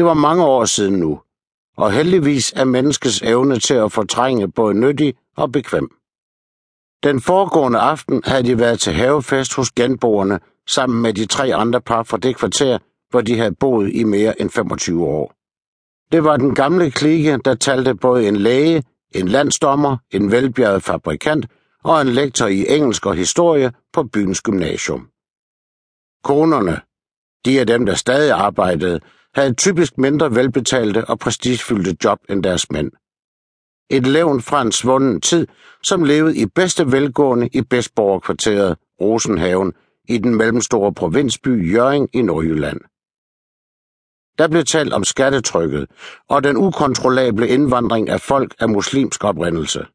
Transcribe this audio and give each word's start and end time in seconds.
Det 0.00 0.06
var 0.06 0.14
mange 0.14 0.44
år 0.44 0.64
siden 0.64 0.94
nu, 0.94 1.20
og 1.76 1.92
heldigvis 1.92 2.52
er 2.56 2.64
menneskets 2.64 3.22
evne 3.22 3.58
til 3.58 3.74
at 3.74 3.92
fortrænge 3.92 4.48
både 4.48 4.74
nyttig 4.74 5.14
og 5.36 5.52
bekvem. 5.52 5.88
Den 7.02 7.20
foregående 7.20 7.78
aften 7.78 8.22
havde 8.24 8.42
de 8.42 8.58
været 8.58 8.80
til 8.80 8.92
havefest 8.92 9.54
hos 9.54 9.70
genboerne 9.70 10.40
sammen 10.68 11.02
med 11.02 11.14
de 11.14 11.26
tre 11.26 11.54
andre 11.54 11.80
par 11.80 12.02
fra 12.02 12.16
det 12.16 12.36
kvarter, 12.36 12.78
hvor 13.10 13.20
de 13.20 13.36
havde 13.36 13.54
boet 13.54 13.90
i 13.94 14.04
mere 14.04 14.40
end 14.40 14.50
25 14.50 15.04
år. 15.04 15.32
Det 16.12 16.24
var 16.24 16.36
den 16.36 16.54
gamle 16.54 16.90
klike, 16.90 17.38
der 17.44 17.54
talte 17.54 17.94
både 17.94 18.28
en 18.28 18.36
læge, 18.36 18.84
en 19.14 19.28
landsdommer, 19.28 19.96
en 20.10 20.30
velbjerget 20.30 20.82
fabrikant 20.82 21.46
og 21.84 22.00
en 22.00 22.08
lektor 22.08 22.46
i 22.46 22.76
engelsk 22.76 23.06
og 23.06 23.14
historie 23.14 23.72
på 23.92 24.02
byens 24.02 24.40
gymnasium. 24.40 25.08
Konerne, 26.24 26.80
de 27.44 27.58
er 27.58 27.64
dem, 27.64 27.86
der 27.86 27.94
stadig 27.94 28.32
arbejdede, 28.32 29.00
havde 29.34 29.54
typisk 29.54 29.98
mindre 29.98 30.34
velbetalte 30.34 31.04
og 31.04 31.18
prestigefyldte 31.18 31.96
job 32.04 32.18
end 32.28 32.42
deres 32.42 32.70
mænd. 32.70 32.90
Et 33.90 34.06
levn 34.06 34.40
fra 34.40 34.62
en 34.62 34.72
svunden 34.72 35.20
tid, 35.20 35.46
som 35.82 36.04
levede 36.04 36.36
i 36.36 36.46
bedste 36.46 36.92
velgående 36.92 37.48
i 37.52 37.62
Bedstborgerkvarteret 37.62 38.76
Rosenhaven, 39.00 39.72
i 40.08 40.18
den 40.18 40.34
mellemstore 40.34 40.94
provinsby 40.94 41.72
Jøring 41.74 42.08
i 42.12 42.22
Nordjylland. 42.22 42.80
Der 44.38 44.48
blev 44.48 44.64
talt 44.64 44.92
om 44.92 45.04
skattetrykket 45.04 45.86
og 46.28 46.44
den 46.44 46.56
ukontrollable 46.56 47.48
indvandring 47.48 48.08
af 48.08 48.20
folk 48.20 48.54
af 48.58 48.68
muslimsk 48.68 49.24
oprindelse. 49.24 49.86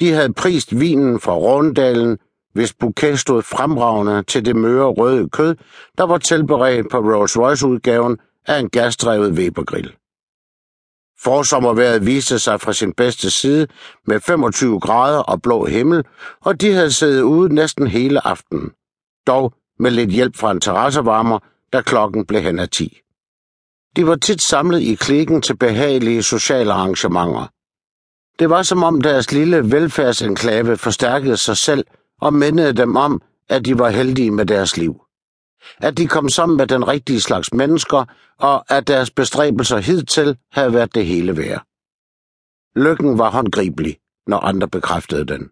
De 0.00 0.10
havde 0.10 0.32
prist 0.32 0.80
vinen 0.80 1.20
fra 1.20 1.34
Råndalen, 1.34 2.18
hvis 2.52 2.74
bouquet 2.74 3.18
stod 3.18 3.42
fremragende 3.42 4.22
til 4.22 4.44
det 4.44 4.56
møre 4.56 4.86
røde 4.86 5.28
kød, 5.28 5.56
der 5.98 6.06
var 6.06 6.18
tilberedt 6.18 6.86
på 6.90 6.96
Rolls-Royce-udgaven 6.98 8.16
af 8.46 8.58
en 8.58 8.70
gasdrevet 8.70 9.32
Webergrill. 9.32 9.96
Forsommerværet 11.20 12.06
viste 12.06 12.38
sig 12.38 12.60
fra 12.60 12.72
sin 12.72 12.92
bedste 12.92 13.30
side 13.30 13.66
med 14.06 14.20
25 14.20 14.80
grader 14.80 15.18
og 15.18 15.42
blå 15.42 15.64
himmel, 15.64 16.04
og 16.40 16.60
de 16.60 16.72
havde 16.72 16.92
siddet 16.92 17.22
ude 17.22 17.54
næsten 17.54 17.86
hele 17.86 18.26
aftenen. 18.26 18.70
Dog 19.26 19.52
med 19.78 19.90
lidt 19.90 20.10
hjælp 20.10 20.36
fra 20.36 20.50
en 20.50 20.60
terrassevarmer, 20.60 21.38
da 21.72 21.80
klokken 21.80 22.26
blev 22.26 22.40
hen 22.42 22.58
af 22.58 22.68
10. 22.68 23.00
De 23.96 24.06
var 24.06 24.16
tit 24.16 24.42
samlet 24.42 24.80
i 24.80 24.94
klikken 24.94 25.42
til 25.42 25.56
behagelige 25.56 26.22
sociale 26.22 26.72
arrangementer. 26.72 27.46
Det 28.38 28.50
var 28.50 28.62
som 28.62 28.82
om 28.82 29.00
deres 29.00 29.32
lille 29.32 29.72
velfærdsenklave 29.72 30.76
forstærkede 30.76 31.36
sig 31.36 31.56
selv 31.56 31.84
og 32.20 32.34
mindede 32.34 32.72
dem 32.72 32.96
om, 32.96 33.22
at 33.48 33.64
de 33.64 33.78
var 33.78 33.90
heldige 33.90 34.30
med 34.30 34.46
deres 34.46 34.76
liv. 34.76 35.03
At 35.80 35.98
de 35.98 36.06
kom 36.06 36.28
sammen 36.28 36.56
med 36.56 36.66
den 36.66 36.88
rigtige 36.88 37.20
slags 37.20 37.52
mennesker, 37.52 38.04
og 38.38 38.76
at 38.76 38.88
deres 38.88 39.10
bestræbelser 39.10 39.78
hidtil 39.78 40.36
havde 40.52 40.72
været 40.72 40.94
det 40.94 41.06
hele 41.06 41.36
værd. 41.36 41.62
Lykken 42.76 43.18
var 43.18 43.30
håndgribelig, 43.30 43.96
når 44.26 44.38
andre 44.38 44.68
bekræftede 44.68 45.26
den. 45.26 45.50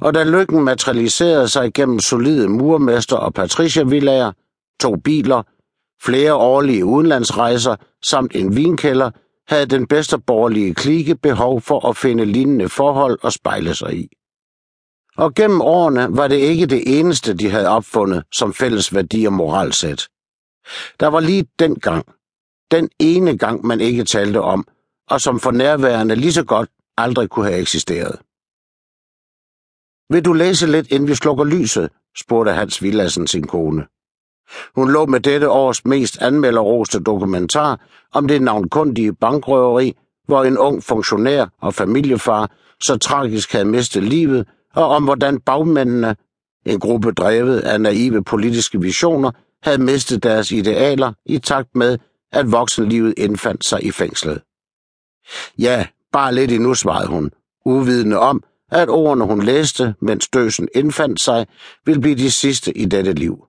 Og 0.00 0.14
da 0.14 0.24
lykken 0.24 0.64
materialiserede 0.64 1.48
sig 1.48 1.72
gennem 1.72 2.00
solide 2.00 2.48
murmester 2.48 3.16
og 3.16 3.34
patriciervillager, 3.34 4.32
to 4.80 4.96
biler, 4.96 5.42
flere 6.02 6.34
årlige 6.34 6.84
udenlandsrejser 6.84 7.76
samt 8.04 8.36
en 8.36 8.56
vinkælder, 8.56 9.10
havde 9.48 9.66
den 9.66 9.86
bedste 9.86 10.18
borgerlige 10.18 10.74
klike 10.74 11.14
behov 11.14 11.60
for 11.60 11.88
at 11.88 11.96
finde 11.96 12.24
lignende 12.24 12.68
forhold 12.68 13.18
og 13.22 13.32
spejle 13.32 13.74
sig 13.74 13.94
i. 13.94 14.08
Og 15.16 15.34
gennem 15.34 15.60
årene 15.60 16.06
var 16.10 16.28
det 16.28 16.36
ikke 16.36 16.66
det 16.66 16.98
eneste, 16.98 17.34
de 17.34 17.50
havde 17.50 17.68
opfundet 17.68 18.24
som 18.32 18.54
fælles 18.54 18.94
værdi 18.94 19.24
og 19.24 19.32
moralsæt. 19.32 20.08
Der 21.00 21.06
var 21.06 21.20
lige 21.20 21.46
den 21.58 21.74
gang, 21.74 22.06
den 22.70 22.88
ene 22.98 23.38
gang, 23.38 23.66
man 23.66 23.80
ikke 23.80 24.04
talte 24.04 24.40
om, 24.40 24.66
og 25.10 25.20
som 25.20 25.40
for 25.40 25.50
nærværende 25.50 26.14
lige 26.14 26.32
så 26.32 26.44
godt 26.44 26.70
aldrig 26.96 27.30
kunne 27.30 27.46
have 27.46 27.60
eksisteret. 27.60 28.18
Vil 30.10 30.24
du 30.24 30.32
læse 30.32 30.66
lidt, 30.66 30.90
inden 30.90 31.08
vi 31.08 31.14
slukker 31.14 31.44
lyset? 31.44 31.90
spurgte 32.18 32.52
Hans 32.52 32.82
Villassen 32.82 33.26
sin 33.26 33.46
kone. 33.46 33.86
Hun 34.74 34.92
lå 34.92 35.06
med 35.06 35.20
dette 35.20 35.50
års 35.50 35.84
mest 35.84 36.22
anmelderroste 36.22 37.00
dokumentar 37.00 37.80
om 38.12 38.28
det 38.28 38.42
navnkundige 38.42 39.14
bankrøveri, 39.14 39.96
hvor 40.26 40.44
en 40.44 40.58
ung 40.58 40.82
funktionær 40.82 41.46
og 41.60 41.74
familiefar 41.74 42.50
så 42.80 42.96
tragisk 42.96 43.52
havde 43.52 43.64
mistet 43.64 44.02
livet, 44.02 44.48
og 44.74 44.88
om 44.88 45.04
hvordan 45.04 45.40
bagmændene, 45.40 46.16
en 46.66 46.80
gruppe 46.80 47.12
drevet 47.12 47.60
af 47.60 47.80
naive 47.80 48.24
politiske 48.24 48.80
visioner, 48.80 49.30
havde 49.62 49.82
mistet 49.82 50.22
deres 50.22 50.52
idealer 50.52 51.12
i 51.26 51.38
takt 51.38 51.76
med, 51.76 51.98
at 52.32 52.52
voksenlivet 52.52 53.14
indfandt 53.16 53.64
sig 53.64 53.84
i 53.84 53.90
fængslet. 53.90 54.42
Ja, 55.58 55.86
bare 56.12 56.34
lidt 56.34 56.52
endnu, 56.52 56.74
svarede 56.74 57.08
hun, 57.08 57.30
uvidende 57.64 58.18
om, 58.18 58.42
at 58.70 58.88
ordene 58.88 59.24
hun 59.24 59.42
læste, 59.42 59.94
mens 60.00 60.28
døsen 60.28 60.68
indfandt 60.74 61.20
sig, 61.20 61.46
ville 61.84 62.00
blive 62.00 62.14
de 62.14 62.30
sidste 62.30 62.78
i 62.78 62.84
dette 62.84 63.12
liv. 63.12 63.46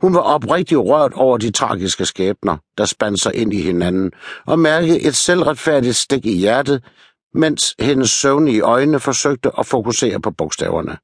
Hun 0.00 0.14
var 0.14 0.20
oprigtigt 0.20 0.80
rørt 0.80 1.12
over 1.12 1.38
de 1.38 1.50
tragiske 1.50 2.06
skæbner, 2.06 2.56
der 2.78 2.84
spandt 2.84 3.20
sig 3.20 3.34
ind 3.34 3.54
i 3.54 3.62
hinanden, 3.62 4.12
og 4.46 4.58
mærkede 4.58 5.00
et 5.00 5.14
selvretfærdigt 5.14 5.96
stik 5.96 6.26
i 6.26 6.36
hjertet, 6.36 6.84
mens 7.34 7.74
hendes 7.78 8.10
søvnige 8.10 8.60
øjne 8.60 9.00
forsøgte 9.00 9.50
at 9.58 9.66
fokusere 9.66 10.20
på 10.20 10.30
bogstaverne. 10.30 10.98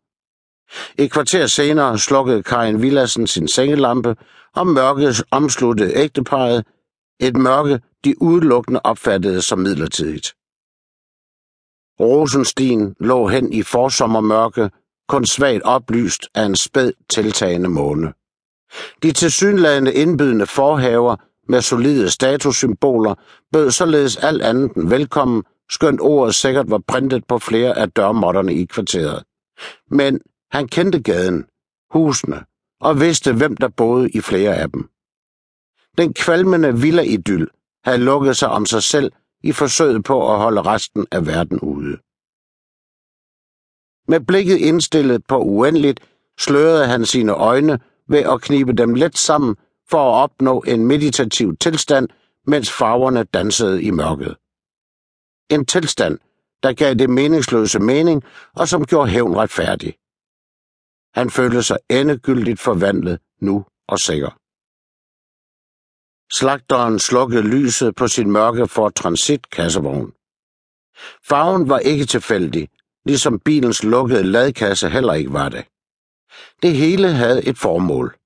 Et 0.98 1.12
kvarter 1.12 1.46
senere 1.46 1.98
slukkede 1.98 2.42
Karin 2.42 2.82
Villassen 2.82 3.26
sin 3.26 3.48
sengelampe, 3.48 4.16
og 4.56 4.66
mørket 4.66 5.22
omsluttede 5.30 5.96
ægteparet, 5.96 6.66
et 7.20 7.36
mørke, 7.36 7.80
de 8.04 8.22
udelukkende 8.22 8.80
opfattede 8.84 9.42
som 9.42 9.58
midlertidigt. 9.58 10.34
Rosenstien 12.00 12.94
lå 13.00 13.28
hen 13.28 13.52
i 13.52 13.62
forsommermørke, 13.62 14.70
kun 15.08 15.26
svagt 15.26 15.62
oplyst 15.62 16.28
af 16.34 16.44
en 16.44 16.56
spæd 16.56 16.92
tiltagende 17.10 17.68
måne. 17.68 18.12
De 19.02 19.12
tilsyneladende 19.12 19.94
indbydende 19.94 20.46
forhaver 20.46 21.16
med 21.48 21.62
solide 21.62 22.10
statussymboler 22.10 23.14
bød 23.52 23.70
således 23.70 24.16
alt 24.16 24.42
andet 24.42 24.72
end 24.72 24.88
velkommen, 24.88 25.42
skønt 25.70 26.00
ordet 26.00 26.34
sikkert 26.34 26.70
var 26.70 26.82
printet 26.88 27.26
på 27.26 27.38
flere 27.38 27.78
af 27.78 27.90
dørmåtterne 27.90 28.54
i 28.54 28.64
kvarteret. 28.64 29.24
Men 29.90 30.20
han 30.50 30.68
kendte 30.68 31.02
gaden, 31.02 31.46
husene, 31.90 32.44
og 32.80 33.00
vidste, 33.00 33.32
hvem 33.32 33.56
der 33.56 33.68
boede 33.68 34.10
i 34.10 34.20
flere 34.20 34.56
af 34.56 34.70
dem. 34.70 34.88
Den 35.98 36.14
kvalmende 36.14 36.80
villa-idyl 36.80 37.46
havde 37.84 37.98
lukket 37.98 38.36
sig 38.36 38.48
om 38.48 38.66
sig 38.66 38.82
selv 38.82 39.12
i 39.42 39.52
forsøget 39.52 40.04
på 40.04 40.32
at 40.32 40.38
holde 40.38 40.62
resten 40.62 41.06
af 41.12 41.26
verden 41.26 41.60
ude. 41.60 41.98
Med 44.08 44.26
blikket 44.26 44.56
indstillet 44.56 45.26
på 45.26 45.38
uendeligt, 45.38 46.00
slørede 46.38 46.86
han 46.86 47.06
sine 47.06 47.32
øjne 47.32 47.80
ved 48.08 48.18
at 48.18 48.40
knibe 48.40 48.72
dem 48.72 48.94
let 48.94 49.18
sammen 49.18 49.56
for 49.90 50.12
at 50.12 50.22
opnå 50.22 50.60
en 50.60 50.86
meditativ 50.86 51.56
tilstand, 51.56 52.08
mens 52.46 52.72
farverne 52.72 53.24
dansede 53.24 53.82
i 53.82 53.90
mørket. 53.90 54.36
En 55.50 55.66
tilstand, 55.66 56.18
der 56.62 56.72
gav 56.72 56.94
det 56.94 57.10
meningsløse 57.10 57.78
mening 57.78 58.24
og 58.56 58.68
som 58.68 58.86
gjorde 58.86 59.10
hævn 59.10 59.36
retfærdig. 59.36 59.94
Han 61.14 61.30
følte 61.30 61.62
sig 61.62 61.78
endegyldigt 61.90 62.60
forvandlet 62.60 63.18
nu 63.40 63.64
og 63.88 63.98
sikker. 63.98 64.30
Slagteren 66.32 66.98
slukkede 66.98 67.42
lyset 67.42 67.94
på 67.94 68.08
sin 68.08 68.30
mørke 68.30 68.68
for 68.68 68.88
Transit 68.88 69.50
kassevogn. 69.50 70.12
Farven 71.28 71.68
var 71.68 71.78
ikke 71.78 72.04
tilfældig, 72.04 72.68
ligesom 73.04 73.40
bilens 73.40 73.82
lukkede 73.84 74.22
ladkasse 74.22 74.88
heller 74.88 75.14
ikke 75.14 75.32
var 75.32 75.48
det. 75.48 75.64
Det 76.62 76.76
hele 76.76 77.08
havde 77.12 77.44
et 77.44 77.58
formål. 77.58 78.16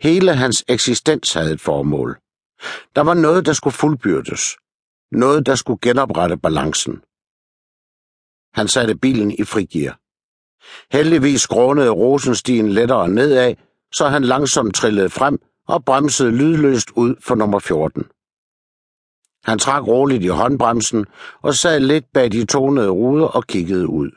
Hele 0.00 0.34
hans 0.34 0.64
eksistens 0.68 1.32
havde 1.32 1.52
et 1.52 1.60
formål. 1.60 2.18
Der 2.96 3.00
var 3.00 3.14
noget, 3.14 3.46
der 3.46 3.52
skulle 3.52 3.74
fuldbyrdes. 3.74 4.56
Noget, 5.12 5.46
der 5.46 5.54
skulle 5.54 5.78
genoprette 5.82 6.36
balancen. 6.36 7.02
Han 8.54 8.68
satte 8.68 8.94
bilen 8.96 9.30
i 9.30 9.44
frigear. 9.44 9.98
Heldigvis 10.96 11.40
skrånede 11.40 11.90
Rosenstien 11.90 12.68
lettere 12.68 13.08
nedad, 13.08 13.54
så 13.92 14.08
han 14.08 14.24
langsomt 14.24 14.74
trillede 14.74 15.10
frem 15.10 15.38
og 15.68 15.84
bremsede 15.84 16.30
lydløst 16.30 16.90
ud 16.96 17.14
for 17.20 17.34
nummer 17.34 17.58
14. 17.58 18.04
Han 19.44 19.58
trak 19.58 19.86
roligt 19.86 20.24
i 20.24 20.26
håndbremsen 20.26 21.06
og 21.42 21.54
sad 21.54 21.80
lidt 21.80 22.12
bag 22.12 22.32
de 22.32 22.44
tonede 22.44 22.88
ruder 22.90 23.26
og 23.26 23.46
kiggede 23.46 23.88
ud. 23.88 24.10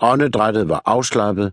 Åndedrættet 0.00 0.68
var 0.68 0.82
afslappet. 0.86 1.52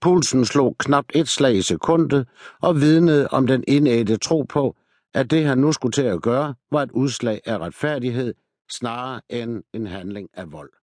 Pulsen 0.00 0.44
slog 0.44 0.76
knapt 0.78 1.12
et 1.14 1.28
slag 1.28 1.54
i 1.56 1.62
sekundet 1.62 2.28
og 2.60 2.80
vidnede 2.80 3.28
om 3.28 3.46
den 3.46 3.64
indædte 3.68 4.16
tro 4.16 4.42
på, 4.42 4.76
at 5.14 5.30
det 5.30 5.44
han 5.44 5.58
nu 5.58 5.72
skulle 5.72 5.92
til 5.92 6.02
at 6.02 6.22
gøre, 6.22 6.54
var 6.70 6.82
et 6.82 6.90
udslag 6.90 7.40
af 7.46 7.58
retfærdighed 7.58 8.34
snarere 8.70 9.20
end 9.28 9.62
en 9.72 9.86
handling 9.86 10.28
af 10.34 10.52
vold. 10.52 10.81